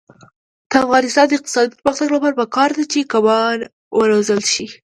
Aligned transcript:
د 0.71 0.73
افغانستان 0.83 1.25
د 1.27 1.31
اقتصادي 1.37 1.71
پرمختګ 1.79 2.07
لپاره 2.15 2.37
پکار 2.41 2.69
ده 2.77 2.83
چې 2.91 2.99
کبان 3.13 3.57
وروزلت 3.97 4.45
شي. 4.53 4.65